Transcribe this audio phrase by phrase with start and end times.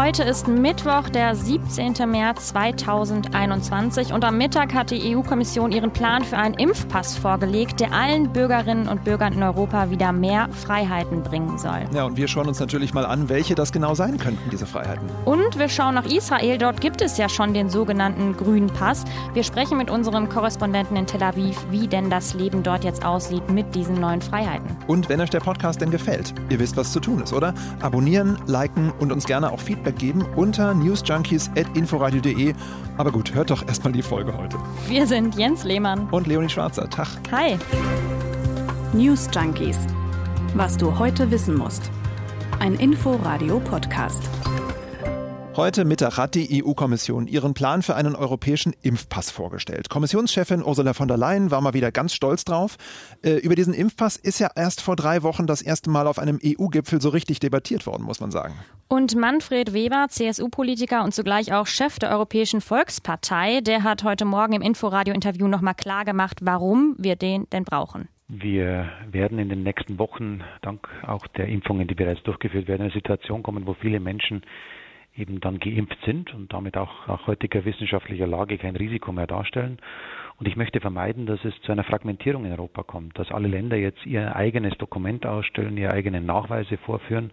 [0.00, 2.08] Heute ist Mittwoch, der 17.
[2.08, 7.92] März 2021 und am Mittag hat die EU-Kommission ihren Plan für einen Impfpass vorgelegt, der
[7.92, 11.80] allen Bürgerinnen und Bürgern in Europa wieder mehr Freiheiten bringen soll.
[11.92, 15.04] Ja, und wir schauen uns natürlich mal an, welche das genau sein könnten, diese Freiheiten.
[15.24, 16.58] Und wir schauen nach Israel.
[16.58, 19.04] Dort gibt es ja schon den sogenannten grünen Pass.
[19.34, 23.50] Wir sprechen mit unserem Korrespondenten in Tel Aviv, wie denn das Leben dort jetzt aussieht
[23.50, 24.76] mit diesen neuen Freiheiten.
[24.86, 27.52] Und wenn euch der Podcast denn gefällt, ihr wisst, was zu tun ist, oder?
[27.82, 32.54] Abonnieren, liken und uns gerne auch Feedback Feedback geben unter newsjunkies.inforadio.de.
[32.96, 34.56] Aber gut, hört doch erstmal die Folge heute.
[34.88, 36.88] Wir sind Jens Lehmann und Leonie Schwarzer.
[36.90, 37.08] Tag.
[37.30, 37.56] Hi.
[38.92, 39.78] News Junkies.
[40.54, 41.90] Was du heute wissen musst.
[42.58, 44.28] Ein Inforadio-Podcast.
[45.58, 49.90] Heute Mittag hat die EU-Kommission ihren Plan für einen europäischen Impfpass vorgestellt.
[49.90, 52.76] Kommissionschefin Ursula von der Leyen war mal wieder ganz stolz drauf.
[53.24, 56.38] Äh, über diesen Impfpass ist ja erst vor drei Wochen das erste Mal auf einem
[56.44, 58.54] EU-Gipfel so richtig debattiert worden, muss man sagen.
[58.86, 64.52] Und Manfred Weber, CSU-Politiker und zugleich auch Chef der Europäischen Volkspartei, der hat heute Morgen
[64.52, 68.08] im Inforadio-Interview nochmal klargemacht, warum wir den denn brauchen.
[68.28, 72.92] Wir werden in den nächsten Wochen, dank auch der Impfungen, die bereits durchgeführt werden, in
[72.92, 74.42] eine Situation kommen, wo viele Menschen
[75.18, 79.78] eben dann geimpft sind und damit auch nach heutiger wissenschaftlicher Lage kein Risiko mehr darstellen.
[80.38, 83.76] Und ich möchte vermeiden, dass es zu einer Fragmentierung in Europa kommt, dass alle Länder
[83.76, 87.32] jetzt ihr eigenes Dokument ausstellen, ihre eigenen Nachweise vorführen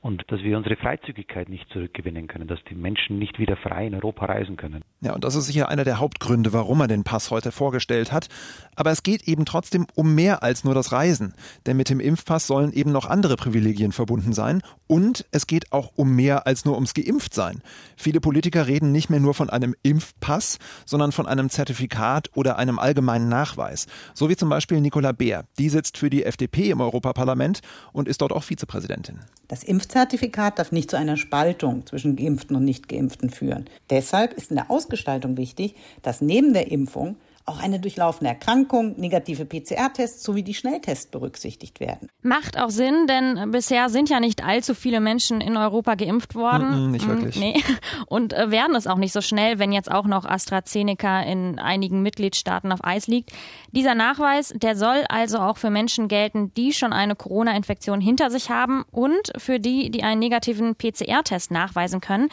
[0.00, 3.94] und dass wir unsere Freizügigkeit nicht zurückgewinnen können, dass die Menschen nicht wieder frei in
[3.96, 4.82] Europa reisen können.
[5.00, 8.28] Ja, und das ist sicher einer der Hauptgründe, warum er den Pass heute vorgestellt hat.
[8.76, 11.34] Aber es geht eben trotzdem um mehr als nur das Reisen.
[11.66, 14.62] Denn mit dem Impfpass sollen eben noch andere Privilegien verbunden sein.
[14.86, 17.60] Und es geht auch um mehr als nur ums Geimpftsein.
[17.96, 22.78] Viele Politiker reden nicht mehr nur von einem Impfpass, sondern von einem Zertifikat oder einem
[22.78, 23.88] allgemeinen Nachweis.
[24.14, 25.44] So wie zum Beispiel Nicola Beer.
[25.58, 29.20] Die sitzt für die FDP im Europaparlament und ist dort auch Vizepräsidentin.
[29.48, 33.70] Das Impfzertifikat darf nicht zu einer Spaltung zwischen Geimpften und Nicht-Geimpften führen.
[33.88, 37.16] Deshalb ist in der Ausgestaltung wichtig, dass neben der Impfung
[37.48, 42.08] auch eine durchlaufene Erkrankung, negative PCR-Tests sowie die Schnelltests berücksichtigt werden.
[42.22, 46.68] Macht auch Sinn, denn bisher sind ja nicht allzu viele Menschen in Europa geimpft worden.
[46.68, 47.36] Mm -mm, nicht wirklich.
[47.36, 47.62] Nee.
[48.06, 52.02] Und äh, werden es auch nicht so schnell, wenn jetzt auch noch AstraZeneca in einigen
[52.02, 53.32] Mitgliedstaaten auf Eis liegt.
[53.72, 58.50] Dieser Nachweis, der soll also auch für Menschen gelten, die schon eine Corona-Infektion hinter sich
[58.50, 62.28] haben und für die, die einen negativen PCR-Test nachweisen können.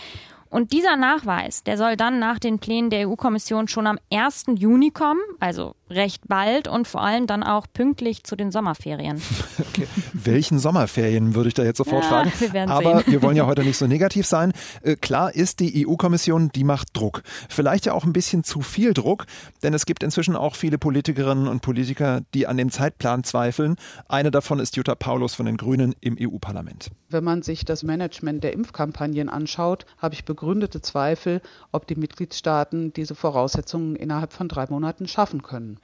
[0.50, 4.46] Und dieser Nachweis, der soll dann nach den Plänen der EU-Kommission schon am 1.
[4.58, 9.22] Juni kommen, also recht bald und vor allem dann auch pünktlich zu den Sommerferien.
[9.76, 9.88] Okay.
[10.14, 12.32] Welchen Sommerferien würde ich da jetzt sofort ja, fragen?
[12.52, 13.12] Wir Aber sehen.
[13.12, 14.54] wir wollen ja heute nicht so negativ sein.
[14.84, 17.24] Äh, klar ist, die EU-Kommission, die macht Druck.
[17.50, 19.26] Vielleicht ja auch ein bisschen zu viel Druck,
[19.64, 23.76] denn es gibt inzwischen auch viele Politikerinnen und Politiker, die an dem Zeitplan zweifeln.
[24.08, 26.92] Eine davon ist Jutta Paulus von den Grünen im EU-Parlament.
[27.10, 31.42] Wenn man sich das Management der Impfkampagnen anschaut, habe ich begründete Zweifel,
[31.72, 35.80] ob die Mitgliedstaaten diese Voraussetzungen innerhalb von drei Monaten schaffen können.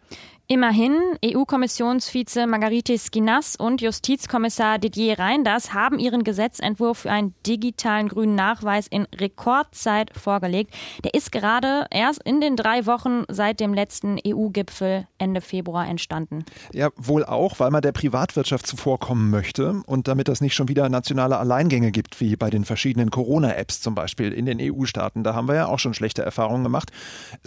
[0.51, 8.35] Immerhin, EU-Kommissionsvize Margarite Skinas und Justizkommissar Didier Reinders haben ihren Gesetzentwurf für einen digitalen grünen
[8.35, 10.73] Nachweis in Rekordzeit vorgelegt.
[11.06, 16.44] Der ist gerade erst in den drei Wochen seit dem letzten EU-Gipfel Ende Februar entstanden.
[16.73, 20.89] Ja, wohl auch, weil man der Privatwirtschaft zuvorkommen möchte und damit es nicht schon wieder
[20.89, 25.23] nationale Alleingänge gibt, wie bei den verschiedenen Corona-Apps zum Beispiel in den EU-Staaten.
[25.23, 26.91] Da haben wir ja auch schon schlechte Erfahrungen gemacht.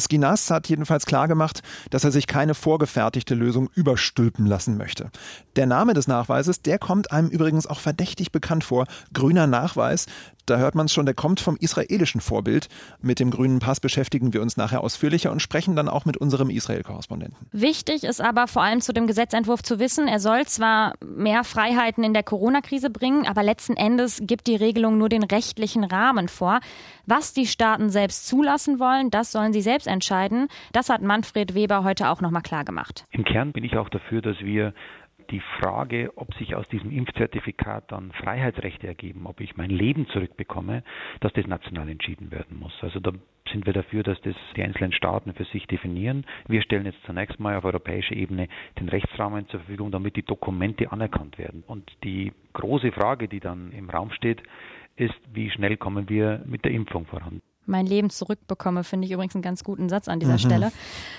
[0.01, 1.61] Skinas hat jedenfalls klargemacht,
[1.91, 2.55] dass er sich keine
[2.95, 5.11] vorgefertigte Lösung überstülpen lassen möchte.
[5.57, 8.87] Der Name des Nachweises, der kommt einem übrigens auch verdächtig bekannt vor.
[9.13, 10.07] Grüner Nachweis.
[10.47, 12.69] Da hört man es schon, der kommt vom israelischen Vorbild.
[13.01, 16.51] Mit dem grünen Pass beschäftigen wir uns nachher ausführlicher und sprechen dann auch mit unserem
[16.51, 17.37] Israel-Korrespondenten.
[17.53, 22.05] Wichtig ist aber vor allem zu dem Gesetzentwurf zu wissen, er soll zwar mehr Freiheiten
[22.05, 26.61] in der Corona-Krise bringen, aber letzten Endes gibt die Regelung nur den rechtlichen Rahmen vor.
[27.07, 30.49] Was die Staaten selbst zulassen wollen, das sollen sie selbst entscheiden.
[30.73, 33.07] Das hat Manfred Weber heute auch nochmal klar gemacht.
[33.11, 34.75] Im Kern bin ich auch dafür, dass wir
[35.35, 40.85] die Frage, ob sich aus diesem Impfzertifikat dann Freiheitsrechte ergeben, ob ich mein Leben zurückbekomme,
[41.19, 42.73] dass das national entschieden werden muss.
[42.83, 43.11] Also da
[43.51, 46.25] sind wir dafür, dass das die einzelnen Staaten für sich definieren.
[46.47, 48.47] Wir stellen jetzt zunächst mal auf europäischer Ebene
[48.79, 51.65] den Rechtsrahmen zur Verfügung, damit die Dokumente anerkannt werden.
[51.67, 54.41] Und die große Frage, die dann im Raum steht,
[54.95, 59.35] ist, wie schnell kommen wir mit der Impfung voran mein Leben zurückbekomme, finde ich übrigens
[59.35, 60.39] einen ganz guten Satz an dieser mhm.
[60.39, 60.73] Stelle.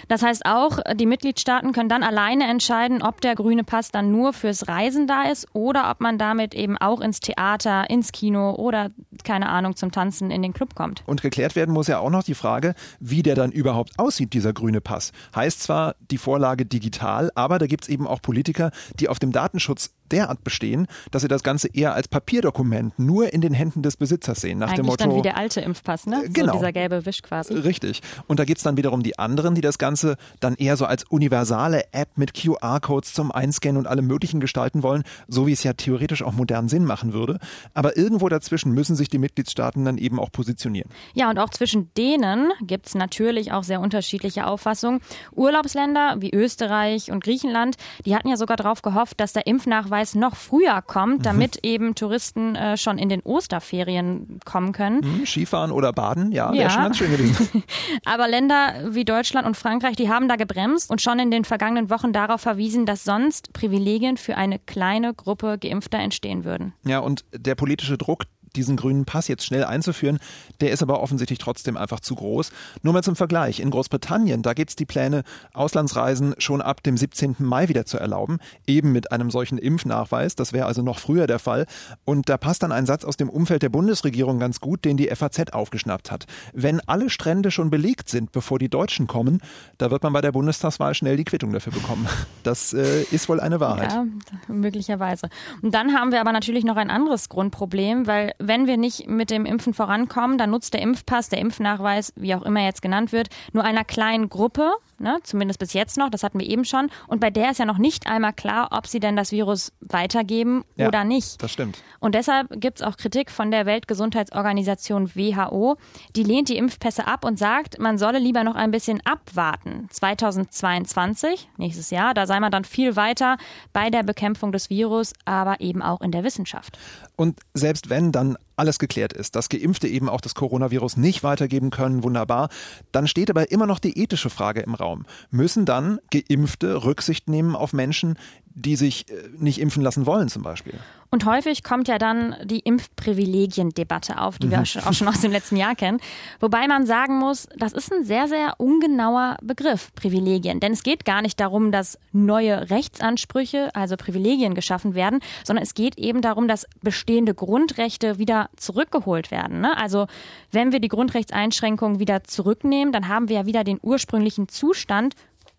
[0.07, 4.33] Das heißt auch, die Mitgliedstaaten können dann alleine entscheiden, ob der grüne Pass dann nur
[4.33, 8.91] fürs Reisen da ist oder ob man damit eben auch ins Theater, ins Kino oder
[9.23, 11.03] keine Ahnung zum Tanzen in den Club kommt.
[11.05, 14.53] Und geklärt werden muss ja auch noch die Frage, wie der dann überhaupt aussieht, dieser
[14.53, 15.11] grüne Pass.
[15.35, 19.31] Heißt zwar die Vorlage digital, aber da gibt es eben auch Politiker, die auf dem
[19.31, 23.97] Datenschutz derart bestehen, dass sie das Ganze eher als Papierdokument nur in den Händen des
[23.97, 24.59] Besitzers sehen.
[24.59, 26.23] Nach Eigentlich dem Motto, dann wie der alte Impfpass, ne?
[26.29, 26.53] Genau.
[26.53, 27.53] So dieser gelbe Wisch quasi.
[27.53, 28.01] Richtig.
[28.27, 31.83] Und da gibt's dann wiederum die anderen, die das Ganze dann eher so als universale
[31.91, 36.23] App mit QR-Codes zum Einscannen und allem Möglichen gestalten wollen, so wie es ja theoretisch
[36.23, 37.39] auch modern Sinn machen würde.
[37.73, 40.89] Aber irgendwo dazwischen müssen sich die Mitgliedstaaten dann eben auch positionieren.
[41.13, 45.01] Ja, und auch zwischen denen gibt's natürlich auch sehr unterschiedliche Auffassungen.
[45.33, 47.75] Urlaubsländer wie Österreich und Griechenland,
[48.05, 52.55] die hatten ja sogar darauf gehofft, dass der Impfnachweis noch früher kommt, damit eben Touristen
[52.55, 55.01] äh, schon in den Osterferien kommen können.
[55.03, 56.69] Hm, Skifahren oder Baden, ja, wäre Ja.
[56.69, 57.63] schon ganz schön gewesen.
[58.05, 61.89] Aber Länder wie Deutschland und Frankreich, die haben da gebremst und schon in den vergangenen
[61.89, 66.73] Wochen darauf verwiesen, dass sonst Privilegien für eine kleine Gruppe Geimpfter entstehen würden.
[66.85, 68.23] Ja, und der politische Druck,
[68.55, 70.19] diesen grünen Pass jetzt schnell einzuführen,
[70.61, 72.51] der ist aber offensichtlich trotzdem einfach zu groß.
[72.81, 73.59] Nur mal zum Vergleich.
[73.59, 75.23] In Großbritannien, da gibt es die Pläne,
[75.53, 77.35] Auslandsreisen schon ab dem 17.
[77.39, 80.35] Mai wieder zu erlauben, eben mit einem solchen Impfnachweis.
[80.35, 81.65] Das wäre also noch früher der Fall.
[82.05, 85.07] Und da passt dann ein Satz aus dem Umfeld der Bundesregierung ganz gut, den die
[85.07, 86.25] FAZ aufgeschnappt hat.
[86.53, 89.41] Wenn alle Strände schon belegt sind, bevor die Deutschen kommen,
[89.77, 92.07] da wird man bei der Bundestagswahl schnell die Quittung dafür bekommen.
[92.43, 93.91] Das äh, ist wohl eine Wahrheit.
[93.91, 94.05] Ja,
[94.47, 95.29] möglicherweise.
[95.61, 99.29] Und dann haben wir aber natürlich noch ein anderes Grundproblem, weil wenn wir nicht mit
[99.29, 103.29] dem Impfen vorankommen, dann nutzt der Impfpass, der Impfnachweis, wie auch immer jetzt genannt wird,
[103.53, 106.89] nur einer kleinen Gruppe, ne, zumindest bis jetzt noch, das hatten wir eben schon.
[107.07, 110.63] Und bei der ist ja noch nicht einmal klar, ob sie denn das Virus weitergeben
[110.75, 111.41] Ja, oder nicht.
[111.41, 111.81] Das stimmt.
[111.99, 115.77] Und deshalb gibt es auch Kritik von der Weltgesundheitsorganisation WHO.
[116.15, 119.87] Die lehnt die Impfpässe ab und sagt, man solle lieber noch ein bisschen abwarten.
[119.91, 123.37] 2022, nächstes Jahr, da sei man dann viel weiter
[123.73, 126.77] bei der Bekämpfung des Virus, aber eben auch in der Wissenschaft.
[127.15, 131.69] Und selbst wenn dann alles geklärt ist, dass Geimpfte eben auch das Coronavirus nicht weitergeben
[131.69, 132.49] können, wunderbar,
[132.91, 135.05] dann steht aber immer noch die ethische Frage im Raum.
[135.31, 138.17] Müssen dann Geimpfte Rücksicht nehmen auf Menschen,
[138.55, 140.73] die sich äh, nicht impfen lassen wollen zum Beispiel?
[141.11, 145.21] Und häufig kommt ja dann die Impfprivilegien-Debatte auf, die wir auch schon- auch schon aus
[145.21, 145.99] dem letzten Jahr kennen.
[146.39, 150.59] Wobei man sagen muss, das ist ein sehr, sehr ungenauer Begriff, Privilegien.
[150.59, 155.73] Denn es geht gar nicht darum, dass neue Rechtsansprüche, also Privilegien geschaffen werden, sondern es
[155.73, 159.61] geht eben darum, dass bestehende Grundrechte wieder zurückgeholt werden.
[159.61, 159.77] Ne?
[159.77, 160.07] Also
[160.51, 165.15] wenn wir die Grundrechtseinschränkungen wieder zurücknehmen, dann haben wir ja wieder den ursprünglichen Zustand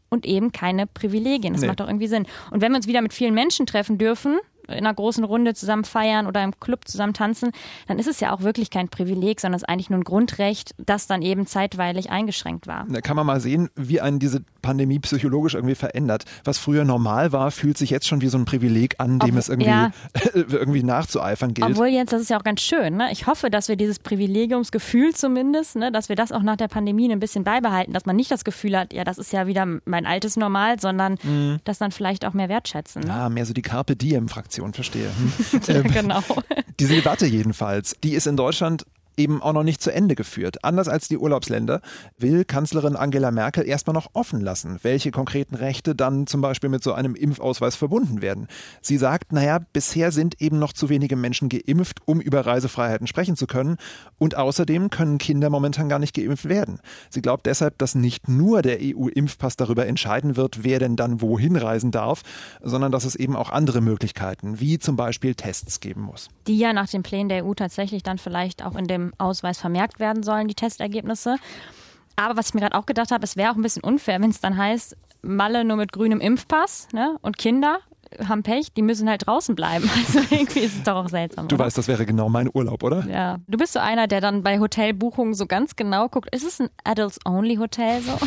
[0.09, 1.53] und eben keine Privilegien.
[1.53, 1.69] Das Nee.
[1.69, 2.27] macht doch irgendwie Sinn.
[2.51, 4.39] Und wenn wir uns wieder mit vielen Menschen treffen dürfen,
[4.69, 7.53] in einer großen Runde zusammen feiern oder im Club zusammen tanzen,
[7.87, 10.75] dann ist es ja auch wirklich kein Privileg, sondern es ist eigentlich nur ein Grundrecht,
[10.79, 12.85] das dann eben zeitweilig eingeschränkt war.
[12.89, 16.25] Da kann man mal sehen, wie einen diese Pandemie psychologisch irgendwie verändert.
[16.45, 19.39] Was früher normal war, fühlt sich jetzt schon wie so ein Privileg an, dem Ob-
[19.39, 19.91] es irgendwie, ja.
[20.35, 21.69] irgendwie nachzueifern gilt.
[21.69, 22.97] Obwohl jetzt, das ist ja auch ganz schön.
[22.97, 23.09] Ne?
[23.13, 27.11] Ich hoffe, dass wir dieses Privilegiumsgefühl zumindest, ne, dass wir das auch nach der Pandemie
[27.13, 30.07] ein bisschen beibehalten, dass man nicht das Gefühl hat, ja, das ist ja wieder mein
[30.07, 31.17] altes Normal, sondern
[31.65, 33.03] das dann vielleicht auch mehr wertschätzen.
[33.03, 33.13] Ne?
[33.13, 35.09] Ah, mehr so die Carpe Diem-Fraktion, verstehe.
[35.09, 35.61] Hm.
[35.67, 36.23] Ja, genau.
[36.81, 38.85] Diese Debatte jedenfalls, die ist in Deutschland
[39.17, 40.65] eben auch noch nicht zu Ende geführt.
[40.65, 41.81] Anders als die Urlaubsländer
[42.19, 46.83] will Kanzlerin Angela Merkel erstmal noch offen lassen, welche konkreten Rechte dann zum Beispiel mit
[46.83, 48.49] so einem Impfausweis verbunden werden.
[48.81, 53.37] Sie sagt, naja, bisher sind eben noch zu wenige Menschen geimpft, um über Reisefreiheiten sprechen
[53.37, 53.77] zu können.
[54.19, 56.81] Und außerdem können Kinder momentan gar nicht geimpft werden.
[57.11, 61.57] Sie glaubt deshalb, dass nicht nur der EU-Impfpass darüber entscheiden wird, wer denn dann wohin
[61.57, 62.23] reisen darf,
[62.63, 66.29] sondern dass es eben auch andere Möglichkeiten, wie zum Beispiel Tests geben muss.
[66.47, 70.01] die ja nach den Plänen der EU tatsächlich dann vielleicht auch in dem Ausweis vermerkt
[70.01, 71.37] werden sollen, die Testergebnisse.
[72.17, 74.31] Aber was ich mir gerade auch gedacht habe, es wäre auch ein bisschen unfair, wenn
[74.31, 77.17] es dann heißt, Malle nur mit grünem Impfpass ne?
[77.23, 77.79] und Kinder
[78.29, 79.91] haben Pech, die müssen halt draußen bleiben.
[80.07, 81.49] Also irgendwie ist es doch auch seltsam.
[81.49, 81.65] Du oder?
[81.65, 83.05] weißt, das wäre genau mein Urlaub, oder?
[83.09, 86.61] Ja, du bist so einer, der dann bei Hotelbuchungen so ganz genau guckt, ist es
[86.61, 88.19] ein Adults-Only-Hotel so?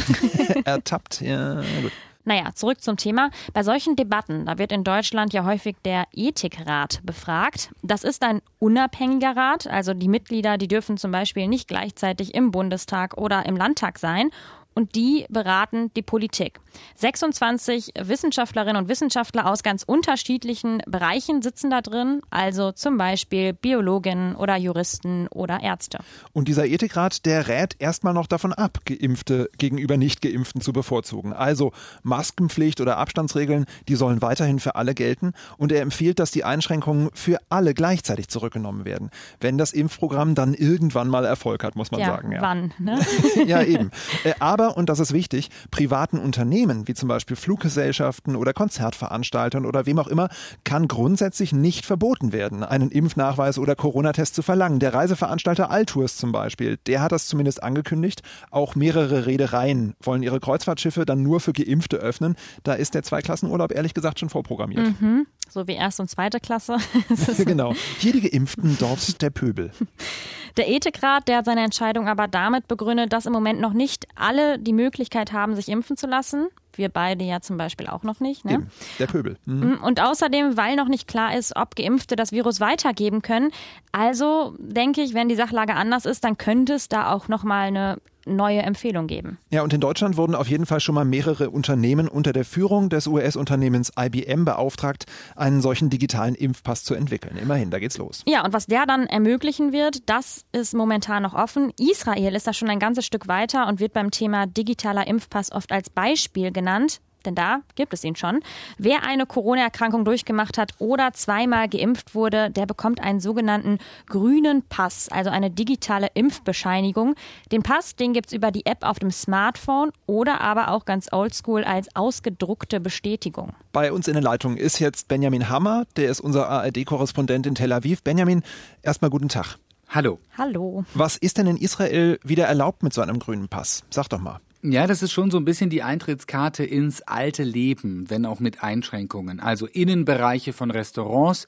[0.66, 1.92] Ertappt, ja, gut.
[2.26, 3.32] Naja, zurück zum Thema.
[3.54, 7.72] Bei solchen Debatten, da wird in Deutschland ja häufig der Ethikrat befragt.
[7.82, 12.52] Das ist ein unabhängiger Rat, also die Mitglieder, die dürfen zum Beispiel nicht gleichzeitig im
[12.52, 14.32] Bundestag oder im Landtag sein.
[14.80, 16.62] Und die beraten die Politik.
[16.96, 24.38] 26 Wissenschaftlerinnen und Wissenschaftler aus ganz unterschiedlichen Bereichen sitzen da drin, also zum Beispiel Biologinnen
[24.38, 26.00] oder Juristen oder Ärzte.
[26.32, 31.34] Und dieser Ethikrat, der rät erstmal noch davon ab, Geimpfte gegenüber Nicht-Geimpften zu bevorzugen.
[31.34, 35.34] Also Maskenpflicht oder Abstandsregeln, die sollen weiterhin für alle gelten.
[35.58, 39.10] Und er empfiehlt, dass die Einschränkungen für alle gleichzeitig zurückgenommen werden.
[39.42, 42.32] Wenn das Impfprogramm dann irgendwann mal Erfolg hat, muss man ja, sagen.
[42.32, 42.42] Ja.
[42.42, 42.74] wann?
[42.80, 42.98] Ne?
[43.46, 43.92] ja, eben.
[44.24, 49.86] Äh, Aber, Und das ist wichtig, privaten Unternehmen, wie zum Beispiel Fluggesellschaften oder Konzertveranstaltern oder
[49.86, 50.30] wem auch immer,
[50.64, 54.80] kann grundsätzlich nicht verboten werden, einen Impfnachweis oder Corona-Test zu verlangen.
[54.80, 58.22] Der Reiseveranstalter Altours zum Beispiel, der hat das zumindest angekündigt.
[58.52, 62.36] Auch mehrere Reedereien wollen ihre Kreuzfahrtschiffe dann nur für Geimpfte öffnen.
[62.64, 65.02] Da ist der Zweiklassenurlaub ehrlich gesagt schon vorprogrammiert.
[65.02, 65.28] Mhm.
[65.50, 66.78] So wie erste und zweite Klasse.
[67.46, 67.74] genau.
[67.98, 69.72] Hier die Geimpften, dort der Pöbel.
[70.58, 74.60] Der Ethikrat, der hat seine Entscheidung aber damit begründet, dass im Moment noch nicht alle
[74.60, 76.48] die Möglichkeit haben, sich impfen zu lassen.
[76.74, 78.46] Wir beide ja zum Beispiel auch noch nicht.
[78.46, 78.54] Ne?
[78.54, 79.38] Eben, der Pöbel.
[79.46, 79.80] Mhm.
[79.84, 83.52] Und außerdem, weil noch nicht klar ist, ob Geimpfte das Virus weitergeben können.
[83.92, 87.98] Also denke ich, wenn die Sachlage anders ist, dann könnte es da auch nochmal eine
[88.36, 89.38] neue Empfehlung geben.
[89.50, 92.90] Ja, und in Deutschland wurden auf jeden Fall schon mal mehrere Unternehmen unter der Führung
[92.90, 95.06] des US-Unternehmens IBM beauftragt,
[95.36, 97.38] einen solchen digitalen Impfpass zu entwickeln.
[97.38, 98.24] Immerhin, da geht's los.
[98.28, 101.72] Ja, und was der dann ermöglichen wird, das ist momentan noch offen.
[101.78, 105.72] Israel ist da schon ein ganzes Stück weiter und wird beim Thema digitaler Impfpass oft
[105.72, 108.42] als Beispiel genannt denn da gibt es ihn schon.
[108.78, 115.10] Wer eine Corona-Erkrankung durchgemacht hat oder zweimal geimpft wurde, der bekommt einen sogenannten grünen Pass,
[115.10, 117.16] also eine digitale Impfbescheinigung.
[117.52, 121.12] Den Pass, den gibt es über die App auf dem Smartphone oder aber auch ganz
[121.12, 123.54] oldschool als ausgedruckte Bestätigung.
[123.72, 127.72] Bei uns in der Leitung ist jetzt Benjamin Hammer, der ist unser ARD-Korrespondent in Tel
[127.72, 128.04] Aviv.
[128.04, 128.44] Benjamin,
[128.82, 129.58] erstmal guten Tag.
[129.90, 130.20] Hallo.
[130.38, 130.86] Hallo.
[130.94, 133.84] Was ist denn in Israel wieder erlaubt mit so einem grünen Pass?
[133.90, 134.40] Sag doch mal.
[134.62, 138.62] Ja, das ist schon so ein bisschen die Eintrittskarte ins alte Leben, wenn auch mit
[138.62, 139.40] Einschränkungen.
[139.40, 141.48] Also Innenbereiche von Restaurants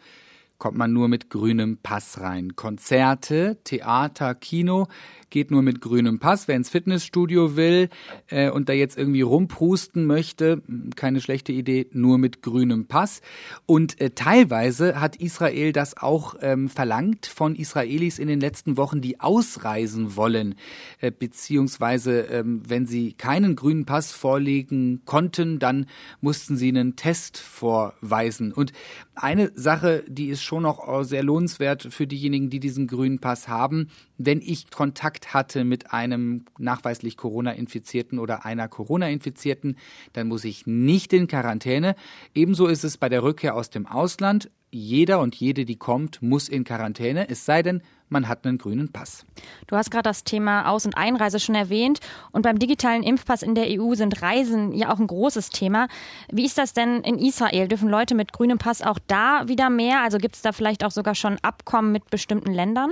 [0.62, 2.56] kommt man nur mit grünem Pass rein.
[2.56, 4.88] Konzerte, Theater, Kino
[5.32, 6.48] geht nur mit grünem Pass.
[6.48, 7.90] Wer ins Fitnessstudio will
[8.28, 10.62] äh, und da jetzt irgendwie rumprusten möchte,
[10.96, 13.22] keine schlechte Idee, nur mit grünem Pass.
[13.66, 19.02] Und äh, teilweise hat Israel das auch ähm, verlangt von Israelis in den letzten Wochen,
[19.02, 20.56] die ausreisen wollen,
[21.00, 25.88] äh, beziehungsweise ähm, wenn sie keinen grünen Pass vorlegen konnten, dann
[26.20, 28.52] mussten sie einen Test vorweisen.
[28.52, 28.74] Und
[29.16, 33.88] eine Sache, die ist schon noch sehr lohnenswert für diejenigen, die diesen grünen Pass haben,
[34.18, 39.78] wenn ich Kontakt hatte mit einem nachweislich Corona-Infizierten oder einer Corona-Infizierten,
[40.12, 41.96] dann muss ich nicht in Quarantäne.
[42.36, 44.52] Ebenso ist es bei der Rückkehr aus dem Ausland.
[44.72, 48.92] Jeder und jede, die kommt, muss in Quarantäne, es sei denn, man hat einen grünen
[48.92, 49.26] Pass.
[49.68, 52.00] Du hast gerade das Thema Aus- und Einreise schon erwähnt.
[52.32, 55.88] Und beim digitalen Impfpass in der EU sind Reisen ja auch ein großes Thema.
[56.32, 57.68] Wie ist das denn in Israel?
[57.68, 60.02] Dürfen Leute mit grünem Pass auch da wieder mehr?
[60.02, 62.92] Also gibt es da vielleicht auch sogar schon Abkommen mit bestimmten Ländern?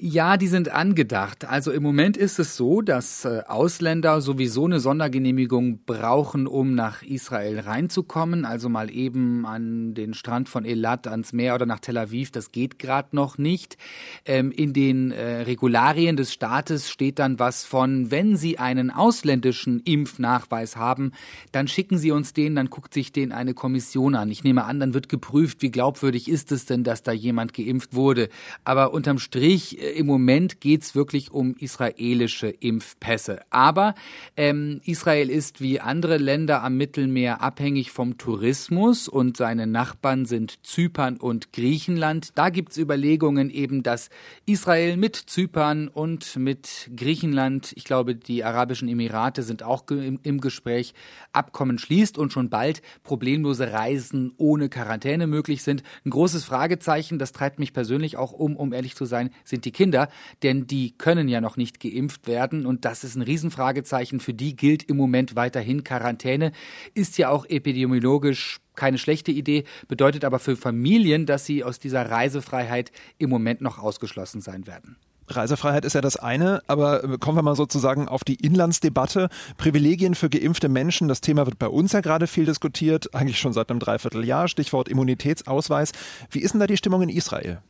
[0.00, 1.44] Ja, die sind angedacht.
[1.44, 7.02] Also im Moment ist es so, dass äh, Ausländer sowieso eine Sondergenehmigung brauchen, um nach
[7.02, 8.44] Israel reinzukommen.
[8.44, 12.30] Also mal eben an den Strand von Elat, ans Meer oder nach Tel Aviv.
[12.30, 13.76] Das geht gerade noch nicht.
[14.24, 19.80] Ähm, in den äh, Regularien des Staates steht dann was von, wenn Sie einen ausländischen
[19.80, 21.10] Impfnachweis haben,
[21.50, 24.30] dann schicken Sie uns den, dann guckt sich den eine Kommission an.
[24.30, 27.96] Ich nehme an, dann wird geprüft, wie glaubwürdig ist es denn, dass da jemand geimpft
[27.96, 28.28] wurde.
[28.62, 33.40] Aber unterm Strich im Moment geht's wirklich um israelische Impfpässe.
[33.50, 33.94] Aber
[34.36, 40.64] ähm, Israel ist wie andere Länder am Mittelmeer abhängig vom Tourismus und seine Nachbarn sind
[40.66, 42.30] Zypern und Griechenland.
[42.34, 44.10] Da gibt's Überlegungen eben, dass
[44.46, 50.40] Israel mit Zypern und mit Griechenland, ich glaube, die Arabischen Emirate sind auch im, im
[50.40, 50.94] Gespräch,
[51.32, 55.82] Abkommen schließt und schon bald problemlose Reisen ohne Quarantäne möglich sind.
[56.04, 59.72] Ein großes Fragezeichen, das treibt mich persönlich auch um, um ehrlich zu sein, sind die
[59.78, 60.08] Kinder,
[60.42, 64.18] denn die können ja noch nicht geimpft werden und das ist ein Riesenfragezeichen.
[64.18, 66.50] Für die gilt im Moment weiterhin Quarantäne,
[66.94, 72.10] ist ja auch epidemiologisch keine schlechte Idee, bedeutet aber für Familien, dass sie aus dieser
[72.10, 74.96] Reisefreiheit im Moment noch ausgeschlossen sein werden.
[75.28, 79.28] Reisefreiheit ist ja das eine, aber kommen wir mal sozusagen auf die Inlandsdebatte.
[79.58, 83.52] Privilegien für geimpfte Menschen, das Thema wird bei uns ja gerade viel diskutiert, eigentlich schon
[83.52, 85.92] seit einem Dreivierteljahr, Stichwort Immunitätsausweis.
[86.30, 87.62] Wie ist denn da die Stimmung in Israel?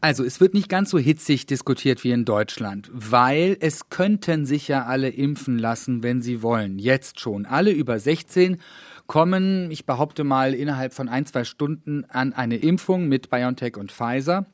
[0.00, 4.68] Also es wird nicht ganz so hitzig diskutiert wie in Deutschland, weil es könnten sich
[4.68, 6.78] ja alle impfen lassen, wenn sie wollen.
[6.78, 7.46] Jetzt schon.
[7.46, 8.58] Alle über 16
[9.08, 13.90] kommen, ich behaupte mal, innerhalb von ein, zwei Stunden an eine Impfung mit BioNTech und
[13.90, 14.46] Pfizer.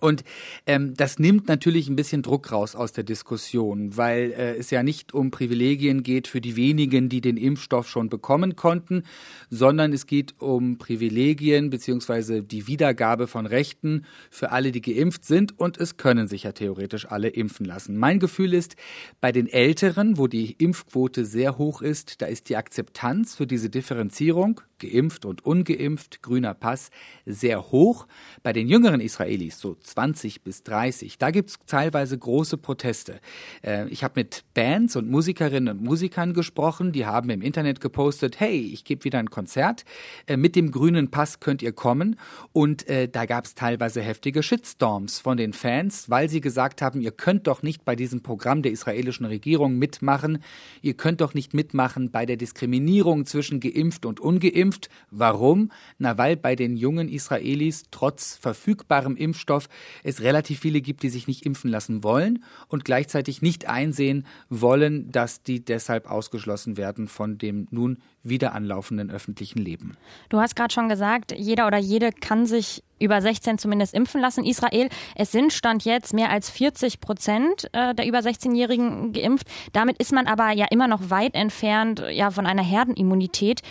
[0.00, 0.24] Und
[0.66, 4.82] ähm, das nimmt natürlich ein bisschen Druck raus aus der Diskussion, weil äh, es ja
[4.82, 9.04] nicht um Privilegien geht für die wenigen, die den Impfstoff schon bekommen konnten,
[9.50, 15.58] sondern es geht um Privilegien beziehungsweise die Wiedergabe von Rechten für alle, die geimpft sind
[15.58, 17.96] und es können sich ja theoretisch alle impfen lassen.
[17.96, 18.76] Mein Gefühl ist,
[19.20, 23.70] bei den Älteren, wo die Impfquote sehr hoch ist, da ist die Akzeptanz für diese
[23.70, 26.90] Differenzierung geimpft und ungeimpft, grüner Pass,
[27.24, 28.06] sehr hoch.
[28.42, 33.20] Bei den jüngeren Israelis, so 20 bis 30, da gibt's teilweise große Proteste.
[33.62, 38.40] Äh, ich habe mit Bands und Musikerinnen und Musikern gesprochen, die haben im Internet gepostet,
[38.40, 39.84] hey, ich gebe wieder ein Konzert,
[40.26, 42.16] äh, mit dem grünen Pass könnt ihr kommen.
[42.52, 47.12] Und äh, da gab's teilweise heftige Shitstorms von den Fans, weil sie gesagt haben, ihr
[47.12, 50.42] könnt doch nicht bei diesem Programm der israelischen Regierung mitmachen,
[50.82, 54.88] ihr könnt doch nicht mitmachen bei der Diskriminierung zwischen geimpft und ungeimpft geimpft.
[55.10, 55.70] Warum?
[55.98, 59.68] Na, weil bei den jungen Israelis trotz verfügbarem Impfstoff
[60.02, 65.10] es relativ viele gibt, die sich nicht impfen lassen wollen und gleichzeitig nicht einsehen wollen,
[65.10, 69.96] dass die deshalb ausgeschlossen werden von dem nun wieder anlaufenden öffentlichen Leben.
[70.28, 74.44] Du hast gerade schon gesagt, jeder oder jede kann sich über 16 zumindest impfen lassen.
[74.44, 79.46] Israel, es sind Stand jetzt mehr als 40 Prozent äh, der über 16-Jährigen geimpft.
[79.72, 83.62] Damit ist man aber ja immer noch weit entfernt ja, von einer Herdenimmunität.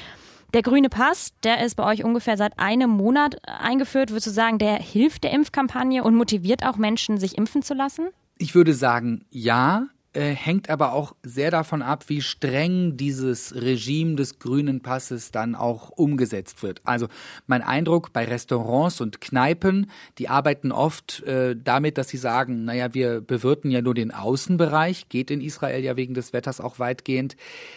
[0.55, 4.11] Der grüne Pass, der ist bei euch ungefähr seit einem Monat eingeführt.
[4.11, 8.07] Würdest du sagen, der hilft der Impfkampagne und motiviert auch Menschen, sich impfen zu lassen?
[8.37, 9.87] Ich würde sagen, ja.
[10.15, 15.55] Äh, hängt aber auch sehr davon ab, wie streng dieses Regime des grünen Passes dann
[15.55, 16.79] auch umgesetzt wird.
[16.85, 17.07] Also
[17.47, 22.93] mein Eindruck bei Restaurants und Kneipen, die arbeiten oft äh, damit, dass sie sagen, naja,
[22.93, 27.35] wir bewirten ja nur den Außenbereich, geht in Israel ja wegen des Wetters auch weitgehend.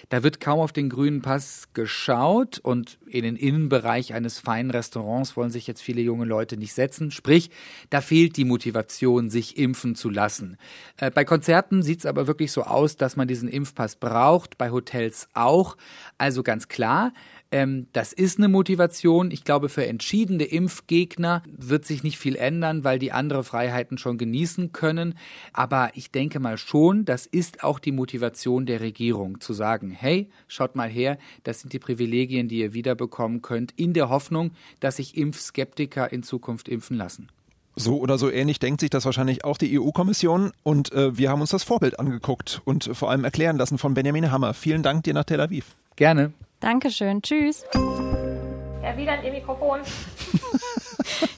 [0.09, 5.37] Da wird kaum auf den grünen Pass geschaut und in den Innenbereich eines feinen Restaurants
[5.37, 7.11] wollen sich jetzt viele junge Leute nicht setzen.
[7.11, 7.51] Sprich,
[7.91, 10.57] da fehlt die Motivation, sich impfen zu lassen.
[10.99, 14.71] Äh, bei Konzerten sieht es aber wirklich so aus, dass man diesen Impfpass braucht, bei
[14.71, 15.77] Hotels auch.
[16.17, 17.13] Also ganz klar,
[17.51, 19.31] ähm, das ist eine Motivation.
[19.31, 24.19] Ich glaube, für entschiedene Impfgegner wird sich nicht viel ändern, weil die andere Freiheiten schon
[24.19, 25.15] genießen können.
[25.53, 30.31] Aber ich denke mal schon, das ist auch die Motivation der Regierung, zu sagen, hey,
[30.47, 34.97] schaut mal her, das sind die Privilegien, die ihr wiederbekommen könnt, in der Hoffnung, dass
[34.97, 37.29] sich Impfskeptiker in Zukunft impfen lassen.
[37.79, 41.41] So oder so ähnlich denkt sich das wahrscheinlich auch die EU-Kommission und äh, wir haben
[41.41, 44.53] uns das Vorbild angeguckt und vor allem erklären lassen von Benjamin Hammer.
[44.53, 45.77] Vielen Dank dir nach Tel Aviv.
[45.95, 46.33] Gerne.
[46.61, 47.23] Dankeschön.
[47.23, 47.65] Tschüss.
[48.83, 49.81] Herr Wieland, Ihr Mikrofon.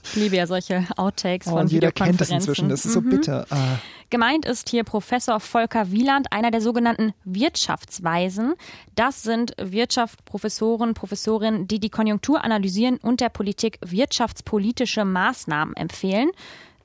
[0.05, 2.07] ich liebe ja solche Outtakes oh, von jeder Videokonferenzen.
[2.07, 3.11] kennt es inzwischen, das ist so Mhm.
[3.11, 3.47] bitter.
[3.51, 3.79] Ah.
[4.11, 8.55] Gemeint ist hier Professor Volker Wieland, einer der sogenannten Wirtschaftsweisen.
[8.97, 16.31] Das sind Wirtschaftsprofessoren, Professorinnen, die die Konjunktur analysieren und der Politik wirtschaftspolitische Maßnahmen empfehlen.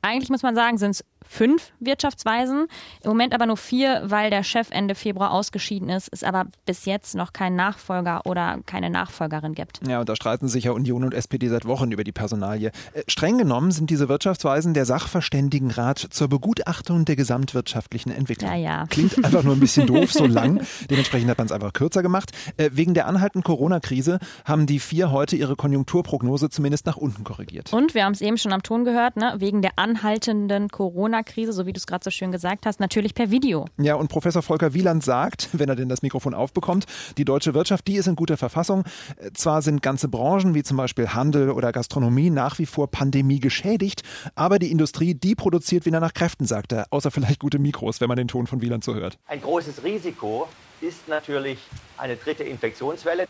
[0.02, 2.68] Eigentlich muss man sagen, sind es fünf Wirtschaftsweisen,
[3.02, 6.86] im Moment aber nur vier, weil der Chef Ende Februar ausgeschieden ist, es aber bis
[6.86, 9.82] jetzt noch keinen Nachfolger oder keine Nachfolgerin gibt.
[9.88, 12.72] Ja, und da streiten sich ja Union und SPD seit Wochen über die Personalie.
[12.94, 18.52] Äh, streng genommen sind diese Wirtschaftsweisen der Sachverständigenrat zur Begutachtung der gesamtwirtschaftlichen Entwicklung.
[18.52, 18.86] Ja, ja.
[18.90, 20.66] Klingt einfach nur ein bisschen doof, so lang.
[20.90, 22.32] Dementsprechend hat man es einfach kürzer gemacht.
[22.58, 27.74] Äh, wegen der anhaltenden Corona-Krise haben die vier heute ihre Konjunkturprognose zumindest nach unten korrigiert.
[27.74, 29.36] Und wir haben es eben schon am Ton gehört, ne?
[29.38, 30.70] wegen der anhaltenden
[31.16, 33.66] Corona-Krise, so wie du es gerade so schön gesagt hast, natürlich per Video.
[33.78, 36.86] Ja, und Professor Volker Wieland sagt, wenn er denn das Mikrofon aufbekommt,
[37.18, 38.84] die deutsche Wirtschaft, die ist in guter Verfassung.
[39.18, 43.40] Äh, Zwar sind ganze Branchen wie zum Beispiel Handel oder Gastronomie nach wie vor Pandemie
[43.40, 44.02] geschädigt,
[44.36, 46.88] aber die Industrie, die produziert wieder nach Kräften, sagt er.
[46.90, 49.18] Außer vielleicht gute Mikros, wenn man den Ton von Wieland so hört.
[49.28, 50.48] Ein großes Risiko
[50.82, 51.60] ist natürlich
[51.98, 53.28] eine dritte Infektionswelle.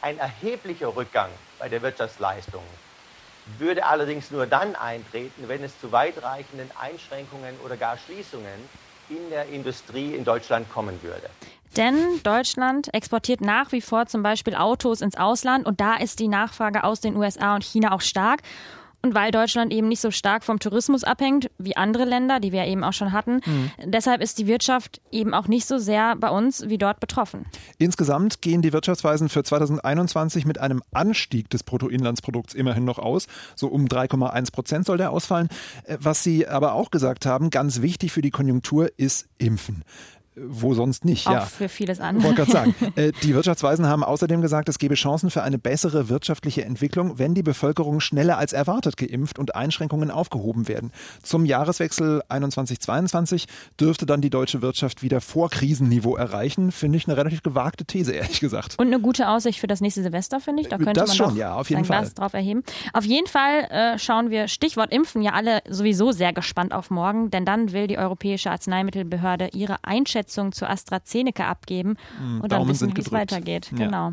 [0.00, 2.62] Ein erheblicher Rückgang bei der Wirtschaftsleistung
[3.58, 8.68] würde allerdings nur dann eintreten, wenn es zu weitreichenden Einschränkungen oder gar Schließungen
[9.08, 11.28] in der Industrie in Deutschland kommen würde.
[11.76, 16.28] Denn Deutschland exportiert nach wie vor zum Beispiel Autos ins Ausland und da ist die
[16.28, 18.40] Nachfrage aus den USA und China auch stark.
[19.02, 22.64] Und weil Deutschland eben nicht so stark vom Tourismus abhängt wie andere Länder, die wir
[22.64, 23.70] eben auch schon hatten, Mhm.
[23.84, 27.46] deshalb ist die Wirtschaft eben auch nicht so sehr bei uns wie dort betroffen.
[27.78, 33.26] Insgesamt gehen die Wirtschaftsweisen für 2021 mit einem Anstieg des Bruttoinlandsprodukts immerhin noch aus.
[33.54, 35.48] So um 3,1 Prozent soll der ausfallen.
[35.84, 39.84] Äh, Was sie aber auch gesagt haben, ganz wichtig für die Konjunktur ist Impfen.
[40.36, 41.40] Äh, Wo sonst nicht, Auch ja.
[41.40, 42.24] für vieles Ich andere.
[42.24, 42.74] wollte gerade sagen.
[42.96, 47.34] Äh, Die Wirtschaftsweisen haben außerdem gesagt, es gebe Chancen für eine bessere wirtschaftliche Entwicklung, wenn
[47.34, 50.92] die Bevölkerung schneller als erwartet geimpft und Einschränkungen aufgehoben werden.
[51.22, 53.46] Zum Jahreswechsel 21-22
[53.80, 56.72] dürfte dann die deutsche Wirtschaft wieder Vorkrisenniveau erreichen.
[56.72, 58.76] Finde ich eine relativ gewagte These, ehrlich gesagt.
[58.78, 60.68] Und eine gute Aussicht für das nächste Silvester, finde ich.
[60.68, 62.00] Da könnte Das man schon, ja, auf jeden Fall.
[62.00, 62.62] Glas drauf erheben.
[62.92, 67.30] Auf jeden Fall äh, schauen wir, Stichwort Impfen, ja alle sowieso sehr gespannt auf morgen,
[67.30, 72.70] denn dann will die Europäische Arzneimittelbehörde ihre Einschätzung zu AstraZeneca abgeben Hm, und dann Daumen
[72.70, 73.70] wissen, wie es weitergeht.
[73.72, 73.86] Ja.
[73.86, 74.12] Genau.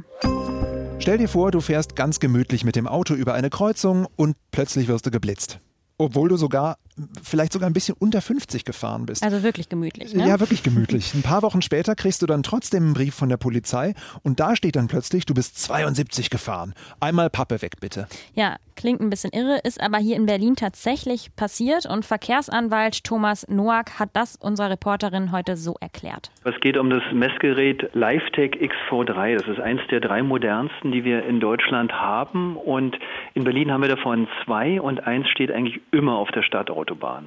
[0.99, 4.88] Stell dir vor, du fährst ganz gemütlich mit dem Auto über eine Kreuzung und plötzlich
[4.88, 5.60] wirst du geblitzt.
[5.97, 6.78] Obwohl du sogar
[7.21, 9.23] vielleicht sogar ein bisschen unter 50 gefahren bist.
[9.23, 10.27] Also wirklich gemütlich, ne?
[10.27, 11.13] Ja, wirklich gemütlich.
[11.13, 14.56] Ein paar Wochen später kriegst du dann trotzdem einen Brief von der Polizei und da
[14.56, 16.73] steht dann plötzlich, du bist 72 gefahren.
[16.99, 18.08] Einmal Pappe weg, bitte.
[18.36, 23.47] Ja, klingt ein bisschen irre, ist aber hier in Berlin tatsächlich passiert und Verkehrsanwalt Thomas
[23.47, 26.32] Noack hat das unserer Reporterin heute so erklärt.
[26.43, 29.38] Es geht um das Messgerät LifeTech XV3.
[29.38, 32.97] Das ist eins der drei modernsten, die wir in Deutschland haben und
[33.34, 36.83] in Berlin haben wir davon zwei und eins steht eigentlich immer auf der Stadtautobahn.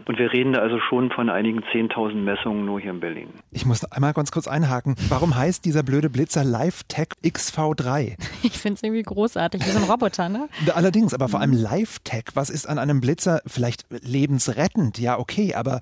[0.06, 3.28] Und wir reden da also schon von einigen 10.000 Messungen nur hier in Berlin.
[3.50, 4.96] Ich muss einmal ganz kurz einhaken.
[5.08, 8.16] Warum heißt dieser blöde Blitzer LifeTech XV3?
[8.42, 10.48] Ich finde es irgendwie großartig, wie so ein Roboter, ne?
[10.74, 12.24] Allerdings, aber vor allem LifeTech.
[12.34, 14.98] Was ist an einem Blitzer vielleicht lebensrettend?
[14.98, 15.80] Ja, okay, aber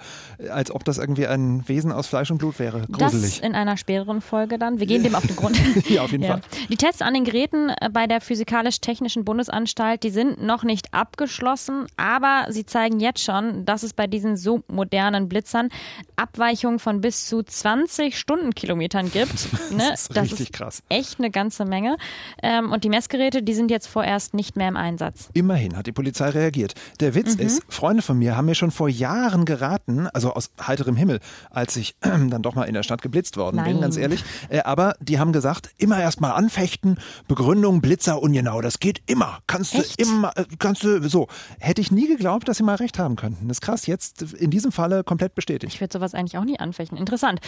[0.51, 2.87] als ob das irgendwie ein Wesen aus Fleisch und Blut wäre.
[2.91, 3.39] Gruselig.
[3.39, 4.81] Das in einer späteren Folge dann.
[4.81, 5.59] Wir gehen dem auf den Grund.
[5.89, 6.33] ja, auf jeden ja.
[6.33, 6.41] Fall.
[6.69, 12.47] Die Tests an den Geräten bei der Physikalisch-Technischen Bundesanstalt, die sind noch nicht abgeschlossen, aber
[12.49, 15.69] sie zeigen jetzt schon, dass es bei diesen so modernen Blitzern
[16.17, 19.49] Abweichungen von bis zu 20 Stundenkilometern gibt.
[19.71, 19.85] Ne?
[19.95, 20.83] Das ist das richtig ist krass.
[20.89, 21.97] Echt eine ganze Menge.
[22.43, 25.31] Ähm, und die Messgeräte, die sind jetzt vorerst nicht mehr im Einsatz.
[25.35, 26.75] Immerhin hat die Polizei reagiert.
[27.01, 27.47] Der Witz mhm.
[27.47, 31.77] ist, Freunde von mir haben mir schon vor Jahren geraten, also aus heiterem Himmel, als
[31.77, 33.73] ich dann doch mal in der Stadt geblitzt worden Nein.
[33.73, 34.25] bin, ganz ehrlich.
[34.49, 36.99] Äh, aber die haben gesagt, immer erst mal anfechten,
[37.29, 39.39] Begründung Blitzer ungenau, das geht immer.
[39.47, 40.01] Kannst Echt?
[40.01, 41.29] du immer, äh, kannst du so.
[41.59, 43.49] Hätte ich nie geglaubt, dass sie mal recht haben könnten.
[43.55, 45.73] Ist krass, jetzt in diesem Falle komplett bestätigt.
[45.73, 46.99] Ich würde sowas eigentlich auch nie anfechten.
[46.99, 47.39] Interessant.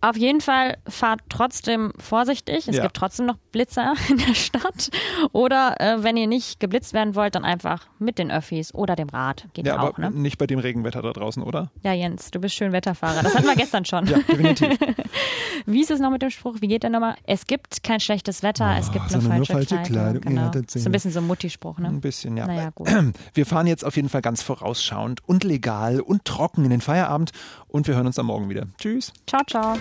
[0.00, 2.66] Auf jeden Fall fahrt trotzdem vorsichtig.
[2.66, 2.82] Es Ja.
[2.84, 4.88] gibt trotzdem noch Blitzer in der Stadt.
[5.32, 9.10] Oder äh, wenn ihr nicht geblitzt werden wollt, dann einfach mit den Öffis oder dem
[9.10, 9.48] Rad.
[9.52, 10.18] Geht ja, auch, aber ne?
[10.18, 11.70] nicht bei dem Regenwetter da draußen, oder?
[11.82, 13.22] Ja, Jens, du bist schön Wetterfahrer.
[13.22, 14.06] Das hatten wir gestern schon.
[14.06, 14.78] Ja, definitiv.
[15.66, 16.56] Wie ist es noch mit dem Spruch?
[16.60, 17.16] Wie geht der nochmal?
[17.26, 20.20] Es gibt kein schlechtes Wetter, es gibt nur sondern falsche, nur falsche Kleidung.
[20.22, 20.40] Genau.
[20.42, 21.88] Ja, das ist ein bisschen so ein Mutti-Spruch, ne?
[21.88, 22.46] Ein bisschen, ja.
[22.46, 22.88] Naja, gut.
[23.34, 27.32] Wir fahren jetzt auf jeden Fall ganz vorausschauend und legal und trocken in den Feierabend
[27.68, 28.66] und wir hören uns am Morgen wieder.
[28.78, 29.12] Tschüss.
[29.26, 29.76] Ciao, ciao.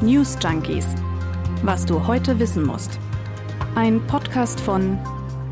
[0.00, 0.86] News Junkies.
[1.62, 2.98] Was du heute wissen musst.
[3.74, 4.98] Ein Podcast von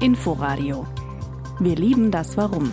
[0.00, 0.86] Inforadio.
[1.58, 2.70] Wir lieben das Warum.